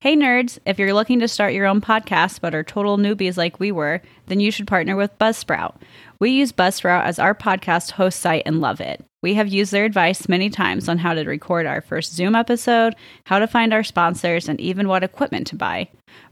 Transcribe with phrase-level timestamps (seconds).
[0.00, 3.58] Hey nerds, if you're looking to start your own podcast but are total newbies like
[3.58, 5.74] we were, then you should partner with Buzzsprout.
[6.20, 9.04] We use Buzzsprout as our podcast host site and love it.
[9.24, 12.94] We have used their advice many times on how to record our first Zoom episode,
[13.24, 15.88] how to find our sponsors, and even what equipment to buy.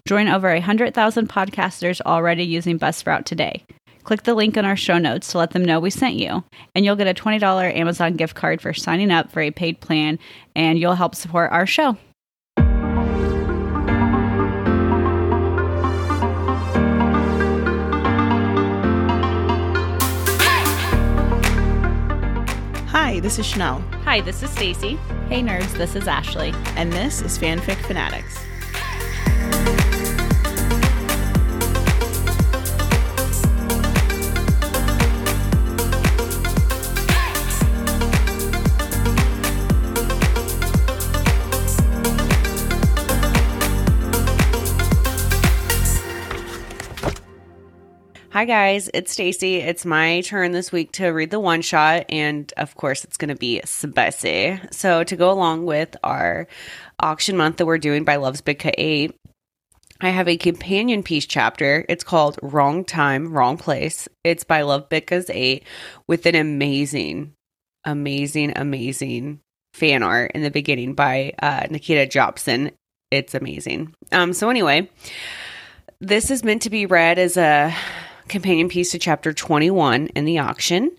[0.06, 3.64] Join over 100,000 podcasters already using Buzzsprout today.
[4.04, 6.44] Click the link in our show notes to let them know we sent you,
[6.76, 10.20] and you'll get a $20 Amazon gift card for signing up for a paid plan,
[10.54, 11.98] and you'll help support our show.
[23.06, 24.98] Hi, this is Chanel, Hi, this is Stacy.
[25.28, 26.52] Hey nerds, this is Ashley.
[26.74, 28.37] and this is Fanfic Fanatics.
[48.37, 49.56] Hi guys, it's Stacy.
[49.56, 53.31] It's my turn this week to read the one shot, and of course, it's going
[53.31, 54.61] to be spicy.
[54.73, 56.47] So, to go along with our
[57.01, 59.17] auction month that we're doing by Love's Bitca 8,
[60.03, 61.87] I have a companion piece chapter.
[61.89, 64.07] It's called Wrong Time, Wrong Place.
[64.23, 65.64] It's by Love Bitca's 8
[66.07, 67.33] with an amazing,
[67.87, 69.41] amazing, amazing
[69.73, 72.73] fan art in the beginning by uh, Nikita Jobson.
[73.11, 73.95] It's amazing.
[74.12, 74.91] Um, so, anyway,
[76.01, 77.75] this is meant to be read as a
[78.28, 80.96] companion piece to chapter 21 in the auction.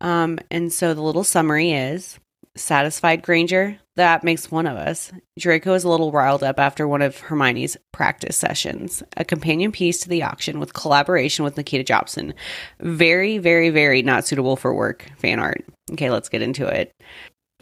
[0.00, 2.18] Um, and so the little summary is
[2.56, 5.12] satisfied Granger, that makes one of us.
[5.38, 9.02] Draco is a little riled up after one of Hermione's practice sessions.
[9.16, 12.34] A companion piece to the auction with collaboration with Nikita Jobson.
[12.80, 15.64] Very, very, very not suitable for work fan art.
[15.92, 16.92] Okay, let's get into it.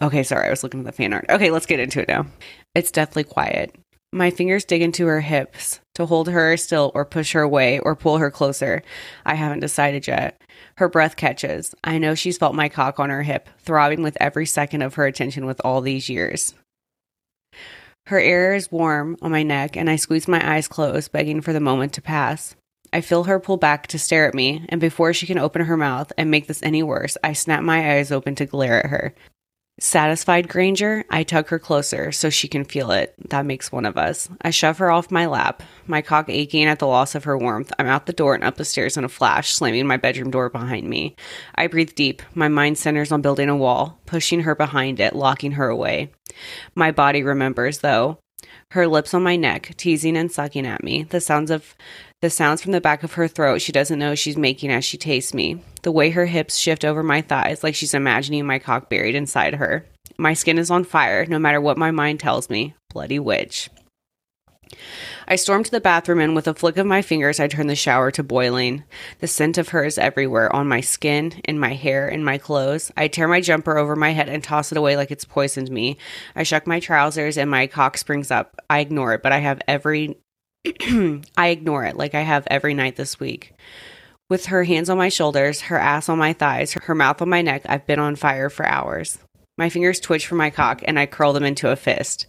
[0.02, 1.26] Okay, sorry, I was looking at the fan art.
[1.28, 2.26] Okay, let's get into it now.
[2.74, 3.74] It's deathly quiet.
[4.12, 7.94] My fingers dig into her hips to hold her still or push her away or
[7.94, 8.82] pull her closer.
[9.24, 10.42] I haven't decided yet.
[10.78, 11.74] Her breath catches.
[11.84, 15.06] I know she's felt my cock on her hip, throbbing with every second of her
[15.06, 16.54] attention with all these years.
[18.06, 21.52] Her air is warm on my neck, and I squeeze my eyes closed, begging for
[21.52, 22.56] the moment to pass.
[22.92, 25.76] I feel her pull back to stare at me, and before she can open her
[25.76, 29.14] mouth and make this any worse, I snap my eyes open to glare at her.
[29.82, 33.14] Satisfied Granger, I tug her closer so she can feel it.
[33.30, 34.28] That makes one of us.
[34.42, 37.72] I shove her off my lap, my cock aching at the loss of her warmth.
[37.78, 40.50] I'm out the door and up the stairs in a flash, slamming my bedroom door
[40.50, 41.16] behind me.
[41.54, 42.20] I breathe deep.
[42.34, 46.12] My mind centers on building a wall, pushing her behind it, locking her away.
[46.74, 48.18] My body remembers, though.
[48.72, 51.04] Her lips on my neck, teasing and sucking at me.
[51.04, 51.74] The sounds of
[52.22, 54.98] the sounds from the back of her throat she doesn't know she's making as she
[54.98, 55.62] tastes me.
[55.82, 59.54] The way her hips shift over my thighs like she's imagining my cock buried inside
[59.54, 59.86] her.
[60.18, 62.74] My skin is on fire, no matter what my mind tells me.
[62.90, 63.70] Bloody witch.
[65.26, 67.74] I storm to the bathroom and with a flick of my fingers I turn the
[67.74, 68.84] shower to boiling.
[69.20, 72.92] The scent of her is everywhere on my skin, in my hair, in my clothes.
[72.96, 75.96] I tear my jumper over my head and toss it away like it's poisoned me.
[76.36, 78.60] I shuck my trousers and my cock springs up.
[78.68, 80.18] I ignore it, but I have every
[81.36, 83.54] I ignore it like I have every night this week.
[84.28, 87.42] With her hands on my shoulders, her ass on my thighs, her mouth on my
[87.42, 89.18] neck, I've been on fire for hours.
[89.58, 92.26] My fingers twitch for my cock and I curl them into a fist.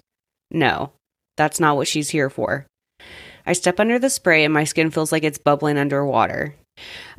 [0.49, 0.91] No,
[1.37, 2.65] that's not what she's here for.
[3.45, 6.55] I step under the spray and my skin feels like it's bubbling underwater.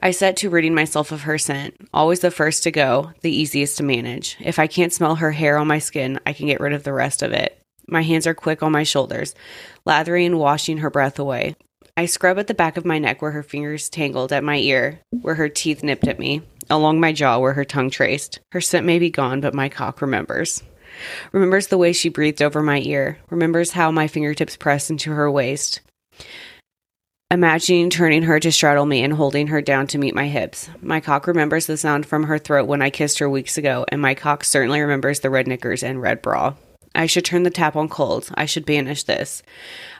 [0.01, 3.77] I set to ridding myself of her scent, always the first to go, the easiest
[3.77, 4.37] to manage.
[4.41, 6.93] If I can't smell her hair on my skin, I can get rid of the
[6.93, 7.62] rest of it.
[7.87, 9.35] My hands are quick on my shoulders,
[9.85, 11.57] lathering and washing her breath away.
[11.97, 15.01] I scrub at the back of my neck where her fingers tangled at my ear,
[15.11, 18.41] where her teeth nipped at me, along my jaw where her tongue traced.
[18.53, 20.63] Her scent may be gone, but my cock remembers.
[21.33, 25.31] Remembers the way she breathed over my ear, remembers how my fingertips pressed into her
[25.31, 25.81] waist.
[27.31, 30.69] Imagining turning her to straddle me and holding her down to meet my hips.
[30.83, 34.03] My cock remembers the sound from her throat when I kissed her weeks ago, and
[34.03, 36.55] my cock certainly remembers the red knickers and red bra.
[36.95, 38.31] I should turn the tap on cold.
[38.35, 39.43] I should banish this.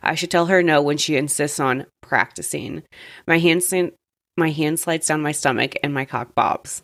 [0.03, 2.83] I should tell her no when she insists on practicing.
[3.27, 3.93] My hand, sli-
[4.37, 6.83] my hand slides down my stomach and my cock bobs.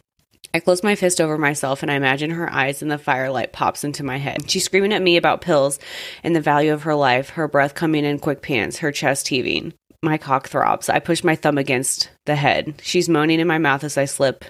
[0.55, 3.85] I close my fist over myself and I imagine her eyes in the firelight pops
[3.85, 4.51] into my head.
[4.51, 5.79] She's screaming at me about pills
[6.25, 9.75] and the value of her life, her breath coming in quick pants, her chest heaving.
[10.03, 10.89] My cock throbs.
[10.89, 12.81] I push my thumb against the head.
[12.83, 14.45] She's moaning in my mouth as I slip.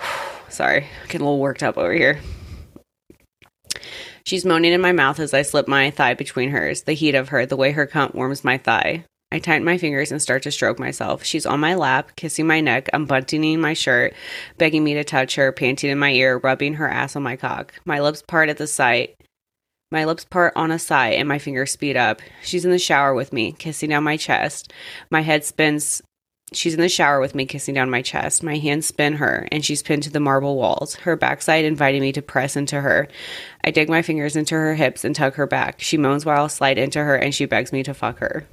[0.48, 2.20] Sorry, getting a little worked up over here.
[4.26, 7.28] She's moaning in my mouth as I slip my thigh between hers, the heat of
[7.28, 9.04] her, the way her cunt warms my thigh.
[9.30, 11.22] I tighten my fingers and start to stroke myself.
[11.22, 14.14] She's on my lap, kissing my neck, unbuttoning my shirt,
[14.58, 17.74] begging me to touch her, panting in my ear, rubbing her ass on my cock.
[17.84, 19.14] My lips part at the sight.
[19.92, 22.20] My lips part on a sigh and my fingers speed up.
[22.42, 24.72] She's in the shower with me, kissing down my chest.
[25.08, 26.02] My head spins.
[26.52, 28.42] She's in the shower with me, kissing down my chest.
[28.42, 32.12] My hands spin her, and she's pinned to the marble walls, her backside inviting me
[32.12, 33.08] to press into her.
[33.64, 35.80] I dig my fingers into her hips and tug her back.
[35.80, 38.46] She moans while I slide into her, and she begs me to fuck her.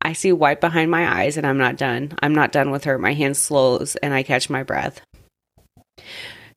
[0.00, 2.12] I see white behind my eyes, and I'm not done.
[2.22, 2.98] I'm not done with her.
[2.98, 5.00] My hand slows, and I catch my breath.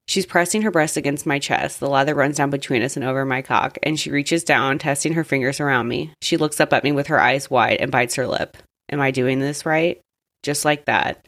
[0.07, 1.79] She's pressing her breast against my chest.
[1.79, 5.13] The lather runs down between us and over my cock, and she reaches down, testing
[5.13, 6.11] her fingers around me.
[6.21, 8.57] She looks up at me with her eyes wide and bites her lip.
[8.91, 9.99] Am I doing this right?
[10.43, 11.25] Just like that.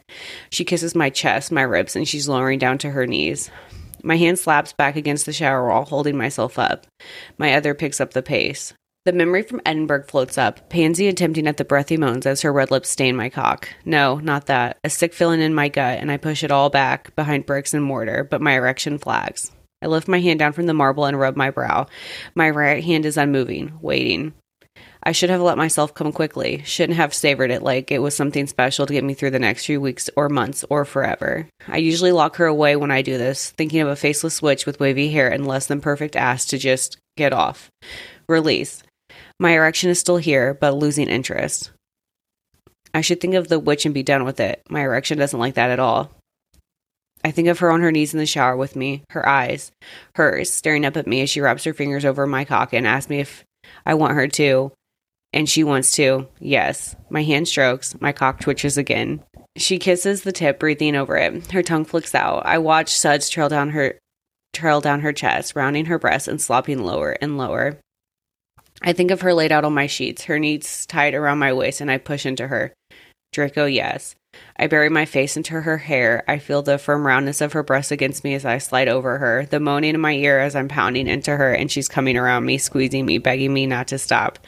[0.50, 3.50] She kisses my chest, my ribs, and she's lowering down to her knees.
[4.02, 6.86] My hand slaps back against the shower wall, holding myself up.
[7.38, 8.72] My other picks up the pace.
[9.06, 12.72] The memory from Edinburgh floats up, Pansy attempting at the breathy moans as her red
[12.72, 13.68] lips stain my cock.
[13.84, 14.78] No, not that.
[14.82, 17.84] A sick feeling in my gut, and I push it all back behind bricks and
[17.84, 19.52] mortar, but my erection flags.
[19.80, 21.86] I lift my hand down from the marble and rub my brow.
[22.34, 24.34] My right hand is unmoving, waiting.
[25.06, 26.62] I should have let myself come quickly.
[26.64, 29.64] Shouldn't have savored it like it was something special to get me through the next
[29.64, 31.46] few weeks or months or forever.
[31.68, 34.80] I usually lock her away when I do this, thinking of a faceless witch with
[34.80, 37.70] wavy hair and less than perfect ass to just get off.
[38.28, 38.82] Release.
[39.38, 41.70] My erection is still here, but losing interest.
[42.92, 44.60] I should think of the witch and be done with it.
[44.68, 46.10] My erection doesn't like that at all.
[47.22, 49.70] I think of her on her knees in the shower with me, her eyes,
[50.16, 53.08] hers, staring up at me as she wraps her fingers over my cock and asks
[53.08, 53.44] me if
[53.84, 54.72] I want her to.
[55.36, 56.28] And she wants to.
[56.40, 56.96] Yes.
[57.10, 57.94] My hand strokes.
[58.00, 59.22] My cock twitches again.
[59.58, 61.52] She kisses the tip, breathing over it.
[61.52, 62.46] Her tongue flicks out.
[62.46, 63.98] I watch suds trail down her
[64.54, 67.78] trail down her chest, rounding her breast and slopping lower and lower.
[68.80, 71.82] I think of her laid out on my sheets, her knees tied around my waist,
[71.82, 72.72] and I push into her.
[73.34, 74.14] Draco, yes.
[74.58, 76.24] I bury my face into her hair.
[76.26, 79.46] I feel the firm roundness of her breast against me as I slide over her,
[79.46, 82.58] the moaning in my ear as I'm pounding into her, and she's coming around me,
[82.58, 84.38] squeezing me, begging me not to stop.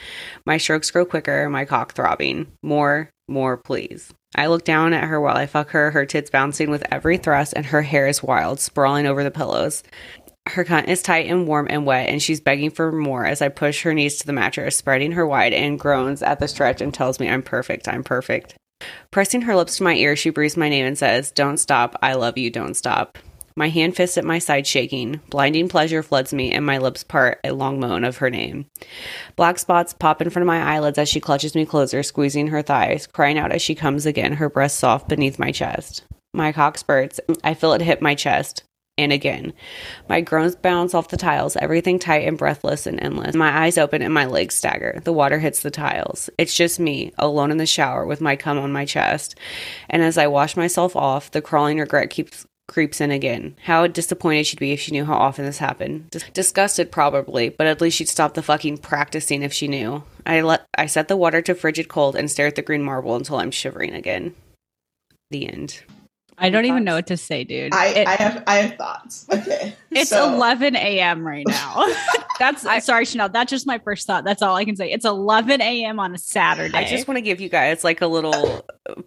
[0.46, 2.46] My strokes grow quicker, my cock throbbing.
[2.62, 4.12] More, more, please.
[4.34, 7.54] I look down at her while I fuck her, her tits bouncing with every thrust,
[7.56, 9.82] and her hair is wild, sprawling over the pillows.
[10.48, 13.48] Her cunt is tight and warm and wet, and she's begging for more as I
[13.48, 16.92] push her knees to the mattress, spreading her wide, and groans at the stretch and
[16.92, 18.54] tells me I'm perfect, I'm perfect.
[19.10, 22.14] Pressing her lips to my ear, she breathes my name and says, Don't stop, I
[22.14, 23.18] love you, don't stop.
[23.58, 25.20] My hand fists at my side shaking.
[25.30, 28.66] Blinding pleasure floods me, and my lips part a long moan of her name.
[29.34, 32.62] Black spots pop in front of my eyelids as she clutches me closer, squeezing her
[32.62, 36.04] thighs, crying out as she comes again, her breast soft beneath my chest.
[36.32, 37.18] My cock spurts.
[37.42, 38.62] I feel it hit my chest.
[38.98, 39.52] And again,
[40.08, 43.36] my groans bounce off the tiles, everything tight and breathless and endless.
[43.36, 45.00] My eyes open and my legs stagger.
[45.04, 46.28] The water hits the tiles.
[46.36, 49.36] It's just me, alone in the shower with my cum on my chest.
[49.88, 53.56] And as I wash myself off, the crawling regret keeps creeps in again.
[53.64, 56.10] How disappointed she'd be if she knew how often this happened.
[56.10, 60.04] Dis- disgusted probably, but at least she'd stop the fucking practicing if she knew.
[60.26, 63.16] I let I set the water to frigid cold and stare at the green marble
[63.16, 64.34] until I'm shivering again.
[65.30, 65.82] The end.
[66.40, 67.74] I don't even know what to say, dude.
[67.74, 69.26] I, It- I have I have thoughts.
[69.32, 69.74] Okay.
[69.90, 71.26] it's so- 11 a.m.
[71.26, 71.86] right now.
[72.38, 73.28] That's I, sorry, Chanel.
[73.28, 74.24] That's just my first thought.
[74.24, 74.90] That's all I can say.
[74.90, 75.98] It's 11 a.m.
[75.98, 76.76] on a Saturday.
[76.76, 78.64] I just want to give you guys like a little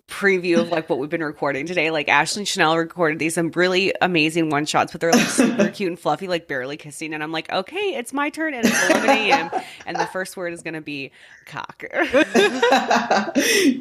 [0.08, 1.92] preview of like what we've been recording today.
[1.92, 5.70] Like Ashley and Chanel recorded these some really amazing one shots, but they're like super
[5.74, 7.14] cute and fluffy, like barely kissing.
[7.14, 9.50] And I'm like, okay, it's my turn, and it's 11 a.m.
[9.86, 11.12] and the first word is gonna be
[11.46, 11.84] cock.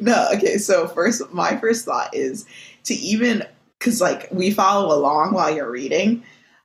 [0.01, 0.57] no, okay.
[0.57, 2.45] So first, my first thought is
[2.85, 3.43] to even
[3.77, 6.23] because like we follow along while you're reading,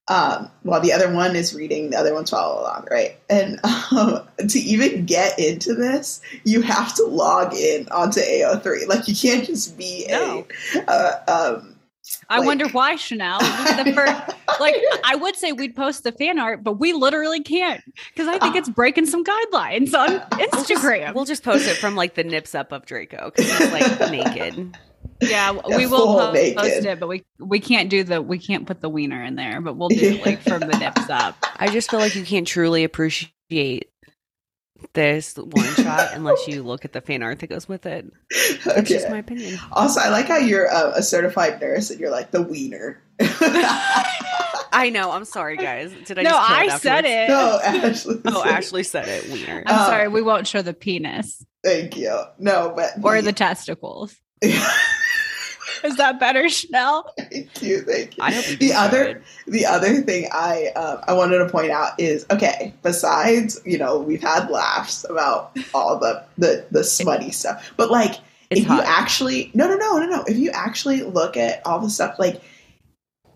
[0.09, 3.17] um, while the other one is reading, the other one's follow along, right?
[3.29, 3.59] And
[3.91, 8.87] um, to even get into this, you have to log in onto AO3.
[8.87, 10.47] Like you can't just be No.
[10.75, 10.91] a.
[10.91, 11.73] Uh, um,
[12.29, 13.41] I like- wonder why, Chanel.
[13.41, 17.83] The first, like I would say we'd post the fan art, but we literally can't
[18.15, 21.15] because I think it's breaking some guidelines on Instagram.
[21.15, 24.77] we'll just post it from like the nips up of Draco because he's like naked.
[25.21, 26.57] Yeah, Yeah, we will full po- naked.
[26.59, 29.61] post it, but we we can't do the we can't put the wiener in there,
[29.61, 31.37] but we'll do it like from the nips up.
[31.57, 33.91] I just feel like you can't truly appreciate
[34.93, 38.07] this one shot unless you look at the fan art that goes with it.
[38.65, 38.83] That's okay.
[38.83, 39.59] just my opinion.
[39.73, 43.03] Also, I like how you're uh, a certified nurse and you're like the wiener.
[43.21, 45.11] I know.
[45.11, 45.93] I'm sorry, guys.
[46.05, 46.23] Did I?
[46.23, 47.29] no, just kill I said it.
[47.29, 48.21] no, Ashley.
[48.27, 49.31] Oh, Ashley said it.
[49.33, 49.63] Wiener.
[49.67, 52.17] I'm Uh, sorry, we won't show the penis Thank you.
[52.39, 54.15] No, but or the testicles.
[55.87, 57.13] Is that better, Chanel?
[57.19, 58.23] thank you, thank you.
[58.23, 59.23] I hope you the other good.
[59.47, 62.75] the other thing I um, I wanted to point out is okay.
[62.83, 68.21] Besides, you know, we've had laughs about all the the the smutty stuff, but like
[68.51, 68.77] It's if hot.
[68.77, 72.19] you actually no no no no no if you actually look at all the stuff
[72.19, 72.43] like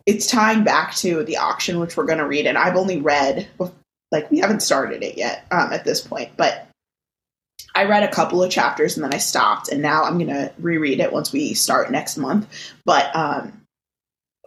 [0.07, 3.47] it's tying back to the auction which we're going to read and i've only read
[4.13, 6.67] like we haven't started it yet um, at this point, but
[7.75, 11.01] I read a couple of chapters and then I stopped, and now I'm gonna reread
[11.01, 12.49] it once we start next month.
[12.85, 13.63] But um,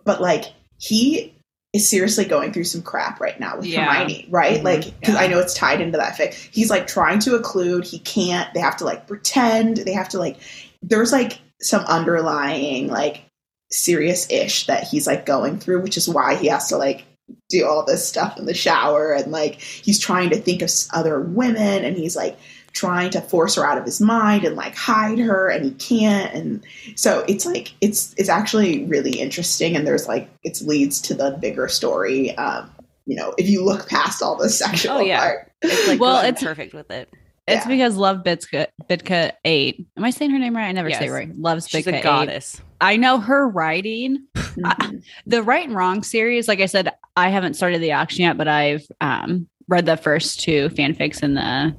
[0.05, 0.45] but like
[0.79, 1.33] he
[1.73, 3.91] is seriously going through some crap right now with Yeah.
[3.91, 4.59] Hermione, right?
[4.59, 4.63] Mhm.
[4.63, 5.21] Like because Yeah.
[5.21, 6.33] I know it's tied into that fic.
[6.51, 8.53] He's like trying to occlude, he can't.
[8.53, 9.77] They have to like pretend.
[9.77, 10.37] They have to like.
[10.83, 13.23] There's like some underlying like
[13.71, 17.05] serious ish that he's like going through, which is why he has to like
[17.49, 20.89] do all this stuff in the shower and like he's trying to think of s-
[20.93, 22.37] other women and he's like
[22.73, 26.33] trying to force her out of his mind and like hide her and he can't
[26.33, 26.63] and
[26.95, 31.37] so it's like it's it's actually really interesting and there's like it leads to the
[31.39, 32.69] bigger story um
[33.05, 35.19] you know if you look past all the sexual Oh, yeah.
[35.19, 37.09] part It's like Well, well, it's- perfect with it.
[37.45, 37.69] It's Yeah.
[37.71, 39.85] because Love Bitca, Bitca 8.
[39.97, 40.67] Am I saying her name right?
[40.69, 41.09] I never say Yes.
[41.09, 41.37] it right.
[41.37, 42.03] Loves She's Bitca a 8.
[42.03, 42.61] goddess.
[42.79, 44.25] I know her writing.
[44.35, 45.03] Mhm.
[45.27, 48.47] The Right and Wrong series, like I said, I haven't started the auction yet, but
[48.47, 51.75] I've um, read the first two fanfics in the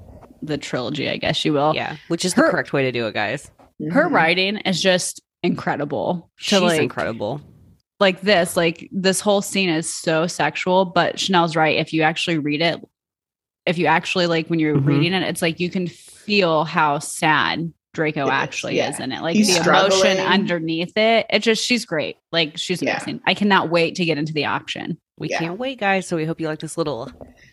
[0.47, 1.75] the trilogy, I guess you will.
[1.75, 3.51] Yeah, which is her- the correct way to do it, guys.
[3.91, 4.13] Her Mhm.
[4.13, 6.31] writing is just incredible.
[6.39, 7.41] To She's like, incredible.
[8.01, 11.77] like this, like this whole scene is so sexual, but Chanel's right.
[11.79, 12.81] If you actually read it,
[13.67, 14.87] if you actually like when you're Mhm.
[14.87, 18.91] reading it, it's like you can feel how sad Draco It is, actually yeah.
[18.91, 19.23] is in it.
[19.23, 21.27] Like He's the emotion underneath it.
[21.31, 22.17] It just she's great.
[22.33, 22.97] Like she's Yeah.
[22.97, 23.21] amazing.
[23.27, 24.99] I cannot wait to get into the auction.
[25.17, 25.39] We Yeah.
[25.39, 26.09] can't wait, guys.
[26.09, 27.11] So we hope you like this little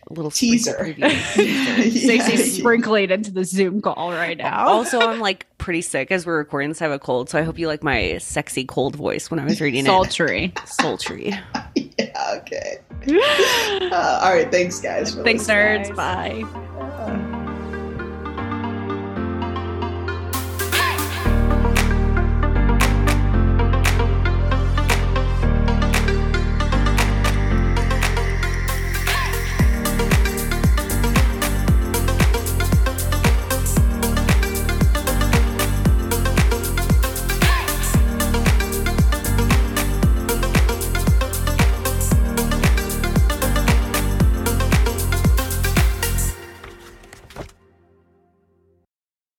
[0.10, 0.72] little Teaser.
[0.74, 2.28] sprinkle preview.
[2.28, 2.36] Yeah.
[2.38, 4.68] Sprinkling into the Zoom call right now.
[4.68, 6.82] Also, I'm like pretty sick as we're recording this.
[6.82, 9.46] I have a cold, so I hope you like my sexy cold voice when I
[9.46, 10.46] was reading sultry.
[10.56, 10.68] it.
[10.68, 11.32] Sultry.
[11.32, 11.40] Sultry.
[12.00, 12.78] yeah okay
[13.92, 15.84] uh, all right thanks guys for Thanks, listening.
[15.86, 15.96] nerds.
[15.96, 16.68] Bye.